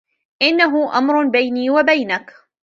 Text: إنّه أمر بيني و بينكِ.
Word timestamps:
إنّه 0.41 0.97
أمر 0.97 1.27
بيني 1.27 1.69
و 1.69 1.83
بينكِ. 1.83 2.33